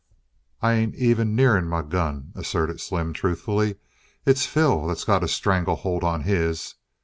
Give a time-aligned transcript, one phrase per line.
[0.63, 3.75] "I ain't even nearin' my gun," asserted Slim truthfully.
[4.25, 6.73] "It's Phil that's got a strangle hold on his."